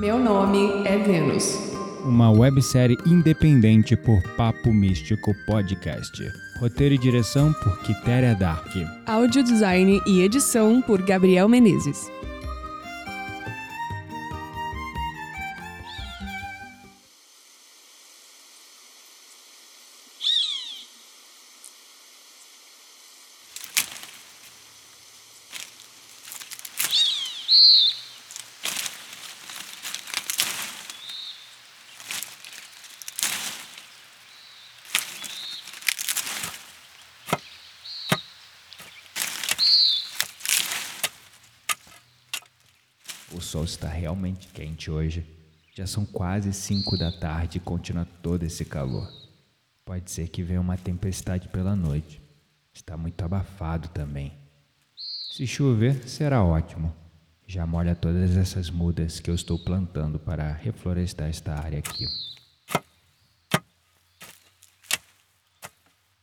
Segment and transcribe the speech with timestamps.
[0.00, 1.58] Meu nome é Vênus.
[2.06, 6.26] Uma websérie independente por Papo Místico Podcast.
[6.58, 8.74] Roteiro e direção por Quitéria Dark.
[9.04, 12.10] Áudio design e edição por Gabriel Menezes.
[43.32, 45.24] O sol está realmente quente hoje.
[45.74, 49.10] Já são quase 5 da tarde e continua todo esse calor.
[49.84, 52.20] Pode ser que venha uma tempestade pela noite.
[52.72, 54.32] Está muito abafado também.
[55.32, 56.94] Se chover, será ótimo.
[57.46, 62.06] Já molha todas essas mudas que eu estou plantando para reflorestar esta área aqui.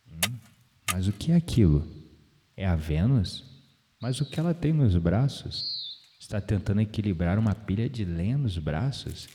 [0.07, 0.37] Hum,
[0.91, 1.96] mas o que é aquilo?
[2.57, 3.45] É a Vênus?
[4.01, 5.99] Mas o que ela tem nos braços?
[6.19, 9.29] Está tentando equilibrar uma pilha de lenha nos braços?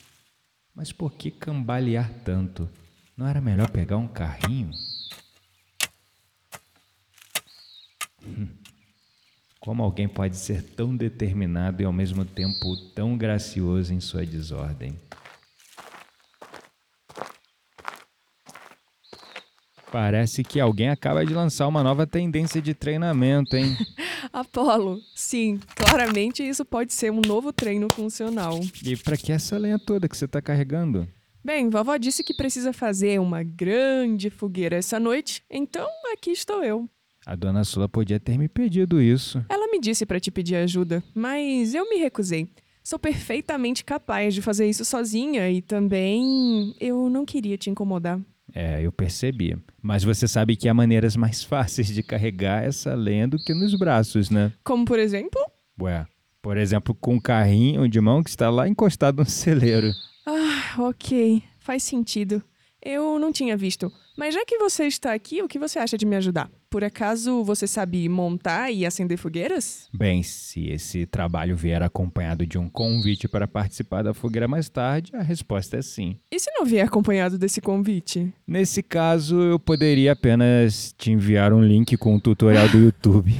[0.75, 2.69] Mas por que cambalear tanto?
[3.17, 4.73] Não era melhor pegar um carrinho?
[8.27, 8.49] Hum.
[9.61, 14.99] Como alguém pode ser tão determinado e ao mesmo tempo tão gracioso em sua desordem?
[19.93, 23.77] Parece que alguém acaba de lançar uma nova tendência de treinamento, hein?
[24.33, 28.59] Apolo, sim, claramente isso pode ser um novo treino funcional.
[28.83, 31.07] E para que essa lenha toda que você está carregando?
[31.45, 36.89] Bem, vovó disse que precisa fazer uma grande fogueira essa noite, então aqui estou eu.
[37.27, 39.45] A dona Sula podia ter me pedido isso.
[39.47, 42.49] Ela me disse para te pedir ajuda, mas eu me recusei.
[42.83, 48.19] Sou perfeitamente capaz de fazer isso sozinha e também eu não queria te incomodar.
[48.55, 49.57] É, eu percebi.
[49.81, 53.75] Mas você sabe que há maneiras mais fáceis de carregar essa lenha do que nos
[53.75, 54.53] braços, né?
[54.63, 55.41] Como por exemplo?
[55.81, 56.07] Ué,
[56.41, 59.93] por exemplo, com um carrinho de mão que está lá encostado no celeiro.
[60.27, 61.43] Ah, ok.
[61.59, 62.43] Faz sentido.
[62.85, 63.93] Eu não tinha visto.
[64.17, 66.51] Mas já que você está aqui, o que você acha de me ajudar?
[66.73, 69.91] Por acaso você sabe montar e acender fogueiras?
[69.93, 75.13] Bem, se esse trabalho vier acompanhado de um convite para participar da fogueira mais tarde,
[75.15, 76.17] a resposta é sim.
[76.33, 78.33] E se não vier acompanhado desse convite?
[78.47, 83.35] Nesse caso, eu poderia apenas te enviar um link com um tutorial do YouTube.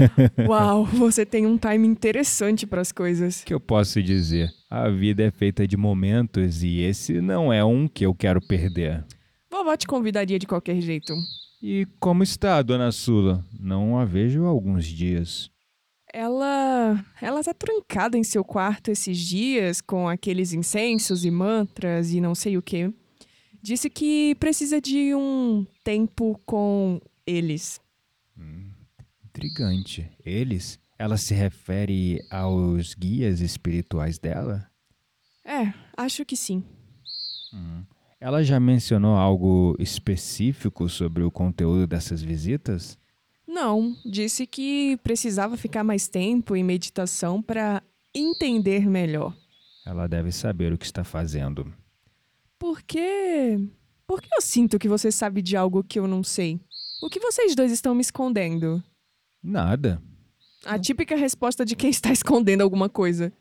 [0.48, 3.42] Uau, você tem um time interessante para as coisas.
[3.42, 4.50] O que eu posso dizer?
[4.70, 9.04] A vida é feita de momentos e esse não é um que eu quero perder.
[9.50, 11.12] Vovó te convidaria de qualquer jeito.
[11.60, 13.44] E como está, dona Sula?
[13.58, 15.50] Não a vejo há alguns dias.
[16.12, 17.04] Ela.
[17.20, 22.34] Ela tá trancada em seu quarto esses dias com aqueles incensos e mantras e não
[22.34, 22.92] sei o que.
[23.60, 27.80] Disse que precisa de um tempo com eles.
[28.38, 28.70] Hum,
[29.26, 30.08] intrigante.
[30.24, 30.78] Eles?
[30.96, 34.70] Ela se refere aos guias espirituais dela?
[35.44, 36.64] É, acho que sim.
[38.20, 42.98] Ela já mencionou algo específico sobre o conteúdo dessas visitas?
[43.46, 49.36] Não, disse que precisava ficar mais tempo em meditação para entender melhor.
[49.86, 51.72] Ela deve saber o que está fazendo.
[52.58, 53.58] Por quê?
[54.06, 56.60] Por que eu sinto que você sabe de algo que eu não sei?
[57.00, 58.82] O que vocês dois estão me escondendo?
[59.40, 60.02] Nada.
[60.64, 63.32] A típica resposta de quem está escondendo alguma coisa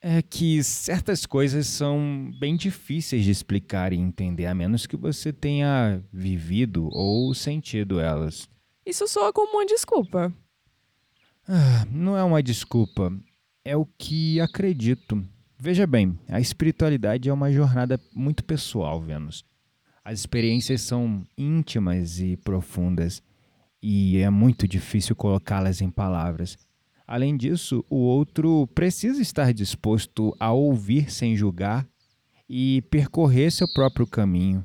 [0.00, 5.32] é que certas coisas são bem difíceis de explicar e entender, a menos que você
[5.32, 8.48] tenha vivido ou sentido elas.
[8.84, 10.32] Isso soa como uma desculpa.
[11.46, 13.12] Ah, não é uma desculpa.
[13.64, 15.22] É o que acredito.
[15.58, 19.44] Veja bem, a espiritualidade é uma jornada muito pessoal, Vênus.
[20.02, 23.22] As experiências são íntimas e profundas,
[23.82, 26.56] e é muito difícil colocá-las em palavras.
[27.10, 31.84] Além disso, o outro precisa estar disposto a ouvir sem julgar
[32.48, 34.64] e percorrer seu próprio caminho.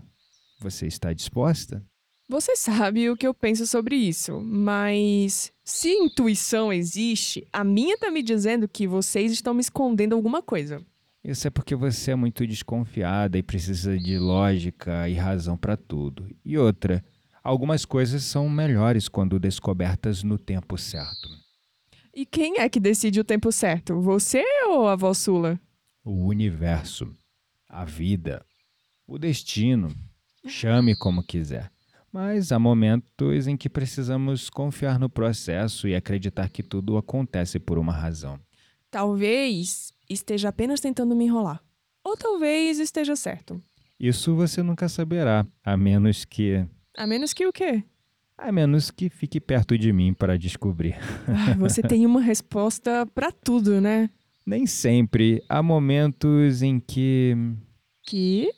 [0.60, 1.84] Você está disposta?
[2.30, 8.12] Você sabe o que eu penso sobre isso, mas se intuição existe, a minha tá
[8.12, 10.86] me dizendo que vocês estão me escondendo alguma coisa.
[11.24, 16.28] Isso é porque você é muito desconfiada e precisa de lógica e razão para tudo.
[16.46, 17.04] E outra,
[17.44, 21.44] algumas coisas são melhores quando descobertas no tempo certo.
[22.16, 24.00] E quem é que decide o tempo certo?
[24.00, 25.60] Você ou a Sula?
[26.02, 27.14] O universo,
[27.68, 28.46] a vida,
[29.06, 29.94] o destino.
[30.48, 31.70] Chame como quiser.
[32.14, 37.78] Mas há momentos em que precisamos confiar no processo e acreditar que tudo acontece por
[37.78, 38.40] uma razão.
[38.90, 41.62] Talvez esteja apenas tentando me enrolar.
[42.02, 43.62] Ou talvez esteja certo.
[44.00, 46.66] Isso você nunca saberá, a menos que.
[46.96, 47.84] A menos que o quê?
[48.38, 50.98] A menos que fique perto de mim para descobrir.
[51.28, 54.10] Ah, você tem uma resposta para tudo, né?
[54.46, 55.42] Nem sempre.
[55.50, 57.36] Há momentos em que.
[58.06, 58.52] Que?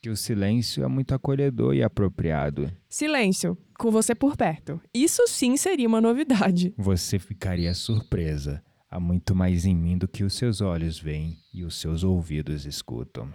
[0.00, 2.72] que o silêncio é muito acolhedor e apropriado.
[2.88, 4.80] Silêncio, com você por perto.
[4.94, 6.72] Isso sim seria uma novidade.
[6.76, 8.62] Você ficaria surpresa.
[8.90, 12.64] Há muito mais em mim do que os seus olhos veem e os seus ouvidos
[12.64, 13.30] escutam.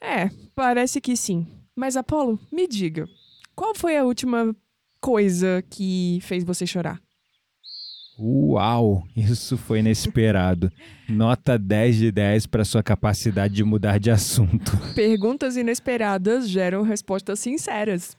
[0.00, 1.46] É, parece que sim.
[1.74, 3.06] Mas, Apolo, me diga,
[3.54, 4.54] qual foi a última
[5.00, 7.00] coisa que fez você chorar?
[8.18, 10.70] Uau, isso foi inesperado.
[11.08, 14.72] Nota 10 de 10 para sua capacidade de mudar de assunto.
[14.94, 18.14] Perguntas inesperadas geram respostas sinceras.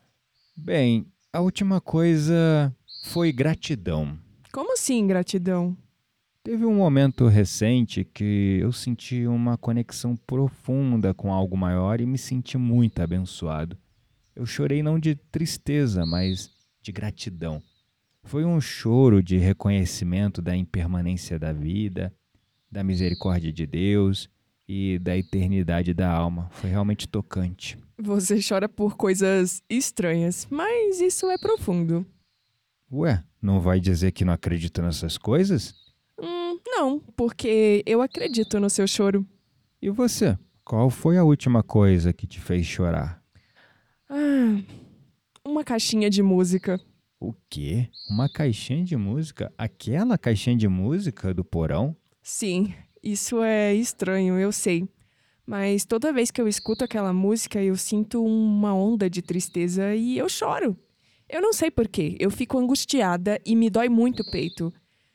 [0.58, 2.76] Bem, a última coisa
[3.06, 4.18] foi gratidão.
[4.52, 5.78] Como assim, gratidão?
[6.44, 12.18] Teve um momento recente que eu senti uma conexão profunda com algo maior e me
[12.18, 13.78] senti muito abençoado.
[14.36, 16.50] Eu chorei não de tristeza, mas
[16.82, 17.62] de gratidão.
[18.24, 22.14] Foi um choro de reconhecimento da impermanência da vida,
[22.72, 24.30] da misericórdia de Deus
[24.68, 26.48] e da eternidade da alma.
[26.52, 27.78] Foi realmente tocante.
[27.98, 32.06] Você chora por coisas estranhas, mas isso é profundo.
[32.92, 35.76] Ué, não vai dizer que não acredita nessas coisas?
[36.20, 39.26] Hum, não, porque eu acredito no seu choro.
[39.82, 40.38] E você?
[40.64, 43.22] Qual foi a última coisa que te fez chorar?
[44.10, 44.62] Ah,
[45.46, 46.80] uma caixinha de música.
[47.20, 47.90] O quê?
[48.10, 49.52] Uma caixinha de música?
[49.58, 51.96] Aquela caixinha de música do porão?
[52.22, 52.74] Sim,
[53.04, 54.88] isso é estranho, eu sei.
[55.46, 60.18] Mas toda vez que eu escuto aquela música, eu sinto uma onda de tristeza e
[60.18, 60.78] eu choro.
[61.28, 64.72] Eu não sei porquê, eu fico angustiada e me dói muito o peito.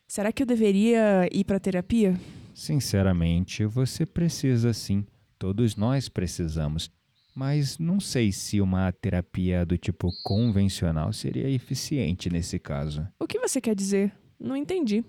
[0.08, 2.18] Será que eu deveria ir para terapia?
[2.54, 5.04] Sinceramente, você precisa sim.
[5.38, 6.90] Todos nós precisamos
[7.36, 13.06] mas não sei se uma terapia do tipo convencional seria eficiente nesse caso.
[13.20, 14.10] O que você quer dizer?
[14.40, 15.04] Não entendi.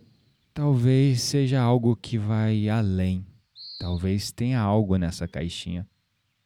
[0.54, 3.26] Talvez seja algo que vai além.
[3.80, 5.88] Talvez tenha algo nessa caixinha.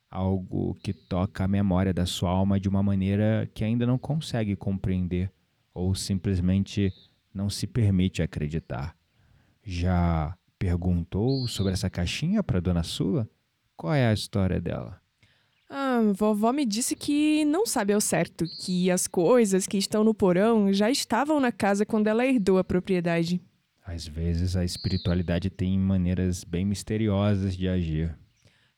[0.08, 4.56] Algo que toca a memória da sua alma de uma maneira que ainda não consegue
[4.56, 5.32] compreender
[5.74, 6.94] ou simplesmente
[7.34, 8.96] não se permite acreditar.
[9.64, 13.28] Já perguntou sobre essa caixinha para dona Sula?
[13.76, 15.02] Qual é a história dela?
[16.14, 20.72] Vovó me disse que não sabe ao certo, que as coisas que estão no porão
[20.74, 23.42] já estavam na casa quando ela herdou a propriedade.
[23.86, 28.16] Às vezes a espiritualidade tem maneiras bem misteriosas de agir.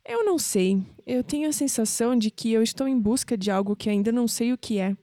[0.05, 0.81] Eu não sei.
[1.05, 4.27] Eu tenho a sensação de que eu estou em busca de algo que ainda não
[4.27, 4.95] sei o que é.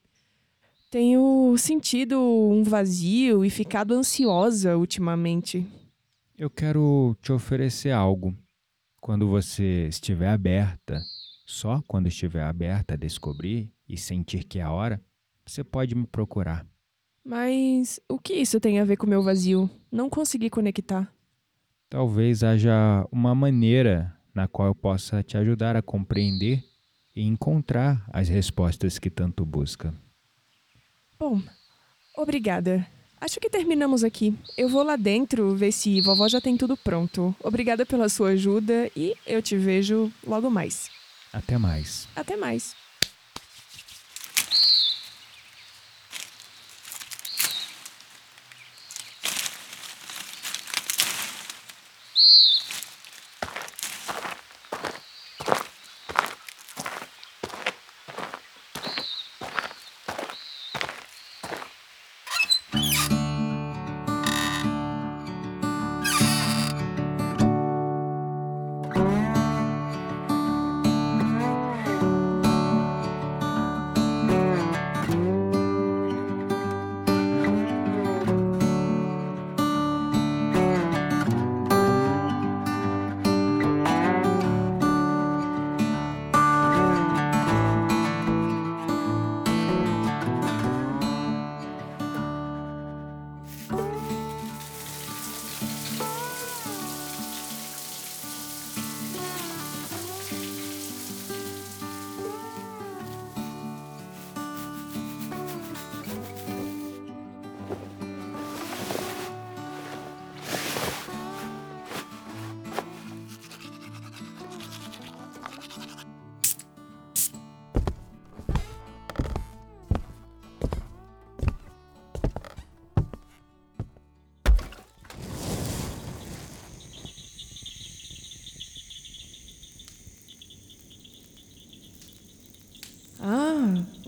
[0.90, 5.64] Tenho sentido um vazio e ficado ansiosa ultimamente.
[6.36, 8.34] Eu quero te oferecer algo.
[9.00, 11.00] Quando você estiver aberta
[11.50, 15.00] só quando estiver aberta a descobrir e sentir que é a hora,
[15.44, 16.64] você pode me procurar.
[17.24, 19.68] Mas o que isso tem a ver com o meu vazio?
[19.90, 21.12] Não consegui conectar.
[21.88, 26.64] Talvez haja uma maneira na qual eu possa te ajudar a compreender
[27.14, 29.92] e encontrar as respostas que tanto busca.
[31.18, 31.42] Bom,
[32.16, 32.86] obrigada.
[33.20, 34.38] Acho que terminamos aqui.
[34.56, 37.34] Eu vou lá dentro ver se vovó já tem tudo pronto.
[37.42, 40.99] Obrigada pela sua ajuda e eu te vejo logo mais.
[41.32, 42.08] Até mais.
[42.16, 42.74] Até mais.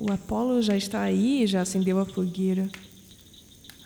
[0.03, 2.69] O Apolo já está aí, já acendeu a fogueira.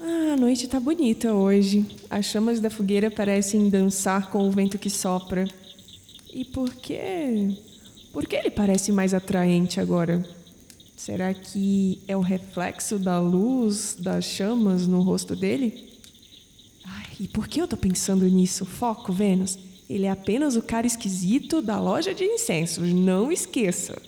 [0.01, 1.85] Ah, a noite tá bonita hoje.
[2.09, 5.47] As chamas da fogueira parecem dançar com o vento que sopra.
[6.33, 7.59] E por que.
[8.15, 10.27] Por que ele parece mais atraente agora?
[10.97, 16.01] Será que é o reflexo da luz das chamas no rosto dele?
[16.83, 18.65] Ai, e por que eu tô pensando nisso?
[18.65, 19.59] Foco, Vênus.
[19.87, 24.01] Ele é apenas o cara esquisito da loja de incensos, não esqueça.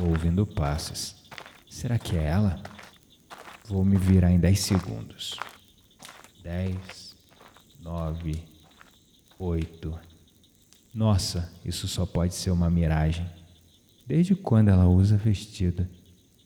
[0.00, 1.14] Tô ouvindo passos.
[1.68, 2.58] Será que é ela?
[3.68, 5.36] Vou me virar em 10 segundos.
[6.42, 7.14] 10,
[7.82, 8.42] 9,
[9.38, 10.00] 8.
[10.94, 13.28] Nossa, isso só pode ser uma miragem.
[14.06, 15.86] Desde quando ela usa vestido?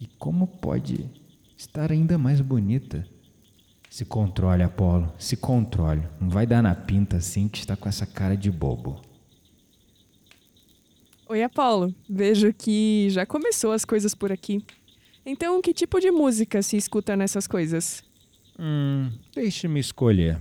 [0.00, 1.08] E como pode
[1.56, 3.06] estar ainda mais bonita?
[3.88, 6.02] Se controle, Apolo, se controle.
[6.20, 9.00] Não vai dar na pinta assim que está com essa cara de bobo.
[11.26, 11.94] Oi, Apolo.
[12.08, 14.62] Vejo que já começou as coisas por aqui.
[15.24, 18.04] Então, que tipo de música se escuta nessas coisas?
[18.58, 20.38] Hum, deixe-me escolher.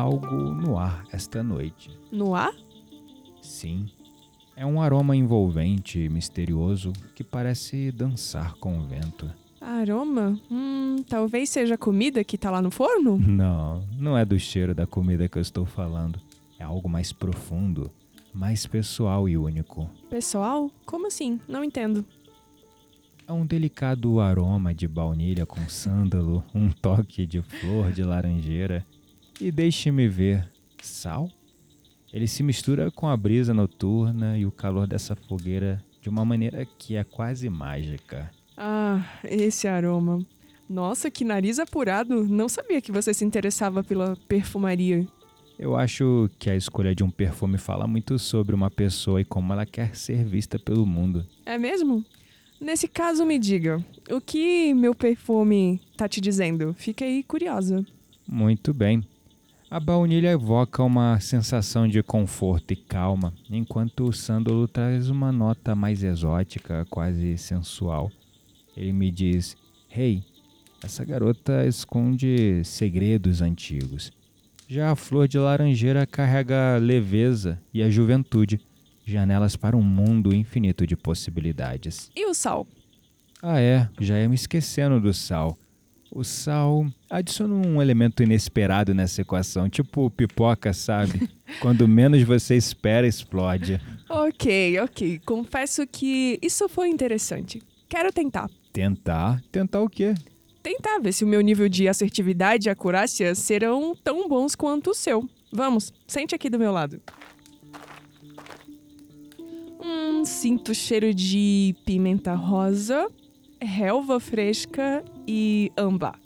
[0.00, 1.90] Algo no ar esta noite.
[2.10, 2.54] No ar?
[3.42, 3.86] Sim.
[4.56, 9.30] É um aroma envolvente e misterioso que parece dançar com o vento.
[9.60, 10.40] Aroma?
[10.50, 13.18] Hum, talvez seja a comida que tá lá no forno?
[13.20, 16.18] Não, não é do cheiro da comida que eu estou falando.
[16.58, 17.90] É algo mais profundo,
[18.32, 19.88] mais pessoal e único.
[20.08, 20.70] Pessoal?
[20.86, 21.38] Como assim?
[21.46, 22.04] Não entendo.
[23.26, 28.84] É um delicado aroma de baunilha com sândalo, um toque de flor de laranjeira
[29.40, 30.48] e deixe-me ver,
[30.82, 31.30] sal?
[32.12, 36.66] Ele se mistura com a brisa noturna e o calor dessa fogueira de uma maneira
[36.78, 38.30] que é quase mágica.
[38.56, 40.24] Ah, esse aroma.
[40.68, 42.24] Nossa, que nariz apurado.
[42.24, 45.06] Não sabia que você se interessava pela perfumaria.
[45.58, 49.52] Eu acho que a escolha de um perfume fala muito sobre uma pessoa e como
[49.52, 51.26] ela quer ser vista pelo mundo.
[51.44, 52.04] É mesmo?
[52.60, 56.74] Nesse caso, me diga, o que meu perfume tá te dizendo?
[56.74, 57.84] Fiquei curiosa.
[58.28, 59.02] Muito bem.
[59.70, 65.76] A baunilha evoca uma sensação de conforto e calma, enquanto o sândalo traz uma nota
[65.76, 68.10] mais exótica, quase sensual.
[68.76, 69.56] Ele me diz:
[69.88, 70.24] Hey,
[70.82, 74.10] essa garota esconde segredos antigos.
[74.66, 78.60] Já a flor de laranjeira carrega leveza e a juventude,
[79.06, 82.10] janelas para um mundo infinito de possibilidades.
[82.16, 82.66] E o sal?
[83.40, 85.56] Ah, é, já ia me esquecendo do sal.
[86.12, 91.30] O sal adiciona um elemento inesperado nessa equação, tipo pipoca, sabe?
[91.60, 93.80] Quando menos você espera, explode.
[94.08, 95.20] Ok, ok.
[95.24, 97.62] Confesso que isso foi interessante.
[97.88, 98.50] Quero tentar.
[98.72, 99.40] Tentar?
[99.52, 100.14] Tentar o quê?
[100.62, 104.94] Tentar ver se o meu nível de assertividade e acurácia serão tão bons quanto o
[104.94, 105.28] seu.
[105.52, 107.00] Vamos, sente aqui do meu lado.
[109.80, 113.08] Hum, sinto cheiro de pimenta rosa,
[113.60, 116.18] relva fresca e âmbar.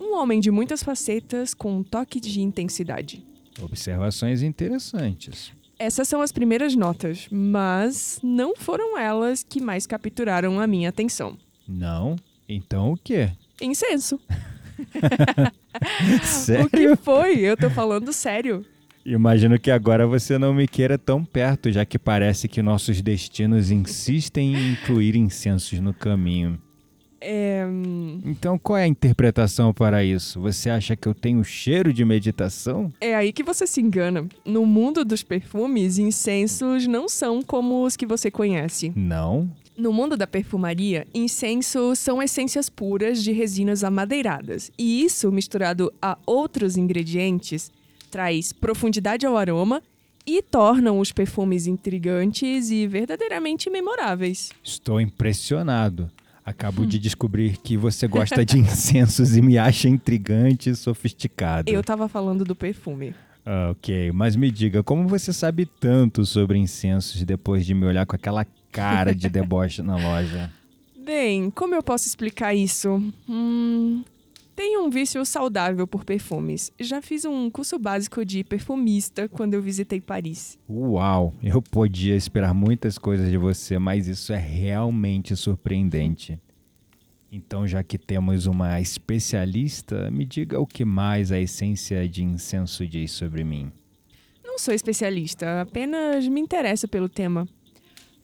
[0.00, 3.24] Um homem de muitas facetas com um toque de intensidade.
[3.62, 5.52] Observações interessantes.
[5.78, 11.36] Essas são as primeiras notas, mas não foram elas que mais capturaram a minha atenção.
[11.68, 12.16] Não?
[12.48, 13.30] Então o quê?
[13.60, 14.20] Incenso.
[16.22, 16.66] Sério?
[16.66, 17.40] O que foi?
[17.40, 18.64] Eu tô falando sério.
[19.06, 23.70] Imagino que agora você não me queira tão perto, já que parece que nossos destinos
[23.70, 26.58] insistem em incluir incensos no caminho.
[27.20, 27.64] É.
[28.24, 30.40] Então, qual é a interpretação para isso?
[30.40, 32.92] Você acha que eu tenho cheiro de meditação?
[33.00, 34.26] É aí que você se engana.
[34.44, 38.92] No mundo dos perfumes, incensos não são como os que você conhece.
[38.96, 39.48] Não.
[39.76, 44.72] No mundo da perfumaria, incensos são essências puras de resinas amadeiradas.
[44.76, 47.70] E isso, misturado a outros ingredientes,
[48.16, 49.82] traz profundidade ao aroma
[50.26, 54.52] e tornam os perfumes intrigantes e verdadeiramente memoráveis.
[54.64, 56.10] Estou impressionado.
[56.42, 61.70] Acabo de descobrir que você gosta de incensos e me acha intrigante e sofisticado.
[61.70, 63.14] Eu tava falando do perfume.
[63.44, 68.06] Ah, ok, mas me diga, como você sabe tanto sobre incensos depois de me olhar
[68.06, 70.50] com aquela cara de deboche na loja?
[71.04, 73.12] Bem, como eu posso explicar isso?
[73.28, 74.02] Hum,
[74.56, 76.72] tenho um vício saudável por perfumes.
[76.80, 80.58] Já fiz um curso básico de perfumista quando eu visitei Paris.
[80.68, 86.40] Uau, eu podia esperar muitas coisas de você, mas isso é realmente surpreendente.
[87.30, 92.86] Então, já que temos uma especialista, me diga o que mais a essência de incenso
[92.86, 93.70] diz sobre mim.
[94.42, 97.46] Não sou especialista, apenas me interesso pelo tema.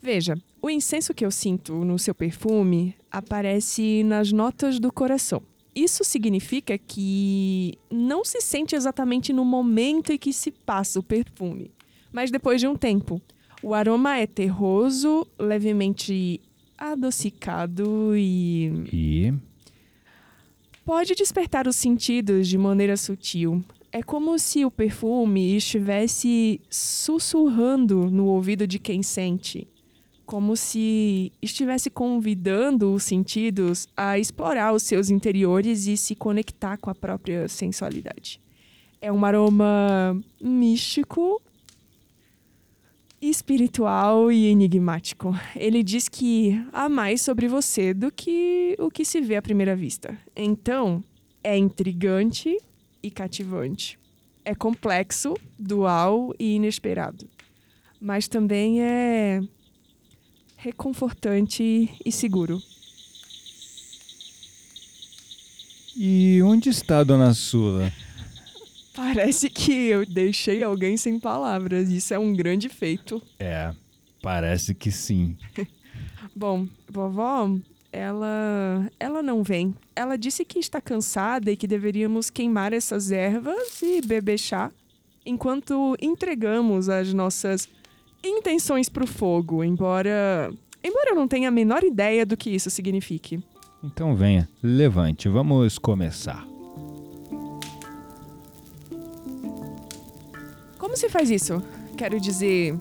[0.01, 5.43] Veja, o incenso que eu sinto no seu perfume aparece nas notas do coração.
[5.75, 11.71] Isso significa que não se sente exatamente no momento em que se passa o perfume,
[12.13, 13.21] mas depois de um tempo.
[13.63, 16.41] O aroma é terroso, levemente
[16.77, 18.73] adocicado e.
[18.93, 19.35] E.
[20.85, 23.65] Pode despertar os sentidos de maneira sutil.
[23.93, 29.69] É como se o perfume estivesse sussurrando no ouvido de quem sente.
[30.25, 36.91] Como se estivesse convidando os sentidos a explorar os seus interiores e se conectar com
[36.91, 38.41] a própria sensualidade.
[39.01, 41.43] É um aroma místico
[43.23, 45.33] espiritual e enigmático.
[45.55, 49.77] Ele diz que há mais sobre você do que o que se vê à primeira
[49.77, 50.19] vista.
[50.35, 51.03] Então,
[51.43, 52.57] é intrigante
[53.01, 53.99] e cativante.
[54.45, 57.29] É complexo, dual e inesperado.
[58.01, 59.41] Mas também é
[60.63, 62.63] reconfortante e seguro.
[65.97, 67.93] E onde está Dona Sula?
[68.95, 71.91] Parece que eu deixei alguém sem palavras.
[71.91, 73.21] Isso é um grande feito.
[73.41, 73.75] É,
[74.23, 75.37] parece que sim.
[76.35, 77.51] Bom, vovó,
[77.91, 79.75] ela ela não vem.
[79.97, 84.71] Ela disse que está cansada e que deveríamos queimar essas ervas e beber chá
[85.27, 87.69] enquanto entregamos as nossas
[88.25, 90.53] intenções para o fogo, embora
[90.83, 93.43] embora eu não tenha a menor ideia do que isso signifique.
[93.83, 96.47] Então venha, levante, vamos começar.
[100.79, 101.63] Como se faz isso?
[101.97, 102.79] Quero dizer.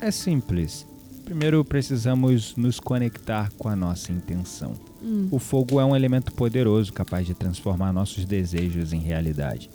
[0.00, 0.86] É simples.
[1.24, 4.74] Primeiro precisamos nos conectar com a nossa intenção.
[5.02, 5.28] Hum.
[5.30, 9.70] O fogo é um elemento poderoso capaz de transformar nossos desejos em realidade.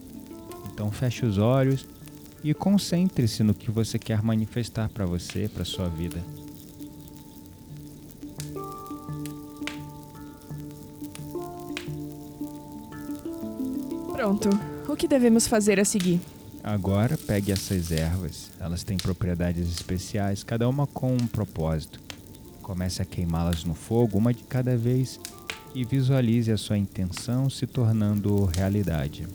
[0.72, 1.88] Então feche os olhos
[2.44, 6.24] e concentre-se no que você quer manifestar para você, para sua vida.
[14.12, 14.50] Pronto.
[14.88, 16.20] O que devemos fazer a seguir?
[16.64, 22.00] Agora pegue essas ervas, elas têm propriedades especiais, cada uma com um propósito.
[22.62, 25.20] Comece a queimá-las no fogo, uma de cada vez,
[25.74, 29.26] e visualize a sua intenção se tornando realidade.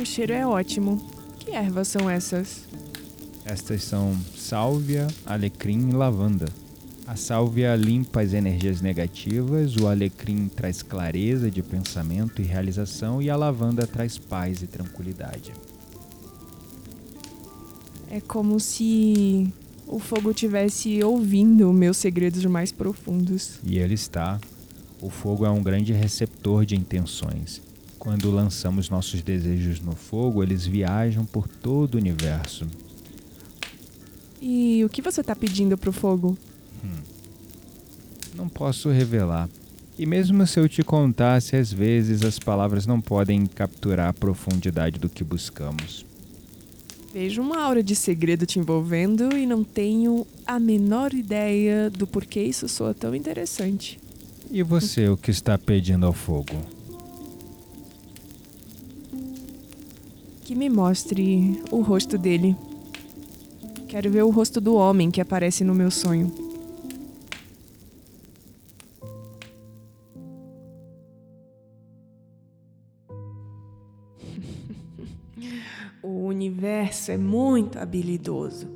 [0.00, 1.04] O cheiro é ótimo.
[1.40, 2.62] Que ervas são essas?
[3.44, 6.46] Estas são sálvia, alecrim e lavanda.
[7.04, 13.28] A sálvia limpa as energias negativas, o alecrim traz clareza de pensamento e realização e
[13.28, 15.52] a lavanda traz paz e tranquilidade.
[18.10, 19.52] É como se
[19.86, 23.58] o fogo tivesse ouvindo meus segredos mais profundos.
[23.64, 24.38] E ele está.
[25.00, 27.67] O fogo é um grande receptor de intenções.
[27.98, 32.66] Quando lançamos nossos desejos no fogo, eles viajam por todo o universo.
[34.40, 36.38] E o que você está pedindo pro fogo?
[36.84, 37.02] Hum.
[38.36, 39.48] Não posso revelar.
[39.98, 44.98] E mesmo se eu te contasse, às vezes as palavras não podem capturar a profundidade
[45.00, 46.06] do que buscamos.
[47.12, 52.42] Vejo uma aura de segredo te envolvendo e não tenho a menor ideia do porquê
[52.42, 53.98] isso soa tão interessante.
[54.50, 56.77] E você, o que está pedindo ao fogo?
[60.48, 62.56] Que me mostre o rosto dele.
[63.86, 66.32] Quero ver o rosto do homem que aparece no meu sonho.
[76.02, 78.66] O universo é muito habilidoso.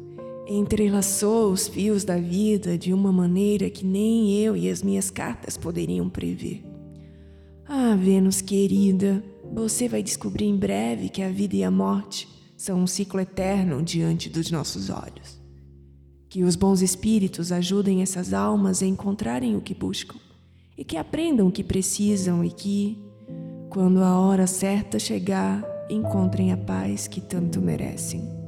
[0.46, 5.56] Entrelaçou os fios da vida de uma maneira que nem eu e as minhas cartas
[5.56, 6.62] poderiam prever.
[7.66, 12.80] Ah, Vênus querida, você vai descobrir em breve que a vida e a morte são
[12.80, 15.40] um ciclo eterno diante dos nossos olhos.
[16.28, 20.16] Que os bons espíritos ajudem essas almas a encontrarem o que buscam
[20.76, 22.98] e que aprendam o que precisam e que,
[23.68, 28.41] quando a hora certa chegar, encontrem a paz que tanto merecem.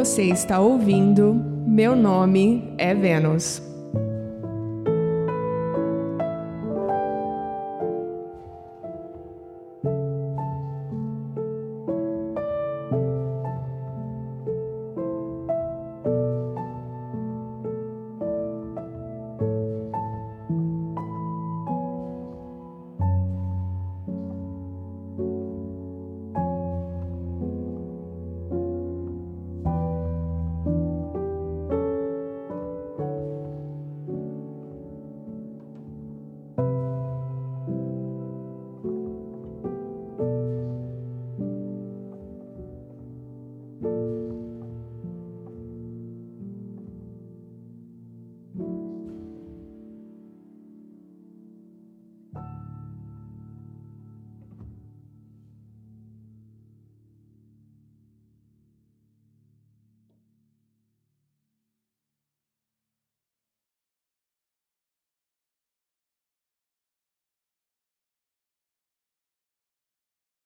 [0.00, 1.34] Você está ouvindo
[1.66, 3.69] Meu Nome é Vênus.